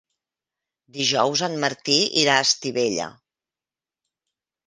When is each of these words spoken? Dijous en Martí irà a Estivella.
Dijous 0.95 1.43
en 1.47 1.57
Martí 1.65 1.97
irà 2.21 2.37
a 2.37 2.47
Estivella. 2.47 3.09